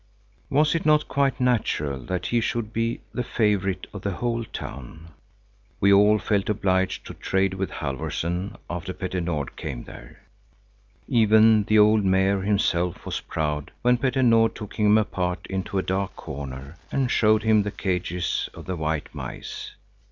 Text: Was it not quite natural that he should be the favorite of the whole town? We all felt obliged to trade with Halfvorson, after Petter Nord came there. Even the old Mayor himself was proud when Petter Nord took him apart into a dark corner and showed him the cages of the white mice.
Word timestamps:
Was 0.49 0.73
it 0.73 0.83
not 0.83 1.07
quite 1.07 1.39
natural 1.39 1.99
that 2.05 2.25
he 2.25 2.41
should 2.41 2.73
be 2.73 3.01
the 3.13 3.23
favorite 3.23 3.85
of 3.93 4.01
the 4.01 4.13
whole 4.13 4.43
town? 4.45 5.09
We 5.79 5.93
all 5.93 6.17
felt 6.17 6.49
obliged 6.49 7.05
to 7.05 7.13
trade 7.13 7.53
with 7.53 7.69
Halfvorson, 7.69 8.55
after 8.67 8.93
Petter 8.93 9.21
Nord 9.21 9.55
came 9.55 9.83
there. 9.83 10.23
Even 11.07 11.65
the 11.65 11.77
old 11.77 12.03
Mayor 12.03 12.41
himself 12.41 13.05
was 13.05 13.19
proud 13.19 13.69
when 13.83 13.97
Petter 13.99 14.23
Nord 14.23 14.55
took 14.55 14.73
him 14.73 14.97
apart 14.97 15.45
into 15.51 15.77
a 15.77 15.83
dark 15.83 16.15
corner 16.15 16.77
and 16.91 17.11
showed 17.11 17.43
him 17.43 17.61
the 17.61 17.69
cages 17.69 18.49
of 18.55 18.65
the 18.65 18.75
white 18.75 19.13
mice. 19.13 19.75